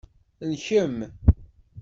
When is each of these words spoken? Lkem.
Lkem. 0.51 0.95